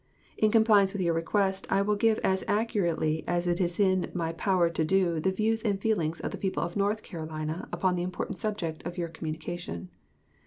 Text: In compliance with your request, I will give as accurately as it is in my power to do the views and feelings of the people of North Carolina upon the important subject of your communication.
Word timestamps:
In 0.35 0.49
compliance 0.49 0.93
with 0.93 1.03
your 1.03 1.13
request, 1.13 1.67
I 1.71 1.83
will 1.83 1.95
give 1.95 2.17
as 2.23 2.43
accurately 2.47 3.23
as 3.27 3.45
it 3.45 3.61
is 3.61 3.79
in 3.79 4.09
my 4.15 4.33
power 4.33 4.67
to 4.67 4.83
do 4.83 5.19
the 5.19 5.29
views 5.31 5.61
and 5.61 5.79
feelings 5.79 6.19
of 6.19 6.31
the 6.31 6.39
people 6.39 6.63
of 6.63 6.75
North 6.75 7.03
Carolina 7.03 7.69
upon 7.71 7.95
the 7.95 8.01
important 8.01 8.39
subject 8.39 8.81
of 8.83 8.97
your 8.97 9.09
communication. 9.09 9.89